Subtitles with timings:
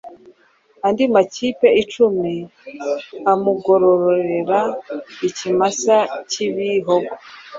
[0.87, 2.33] andi mapiki icumi,
[3.31, 4.59] amugororera
[5.27, 5.97] ikimasa
[6.29, 7.13] k’ibihogo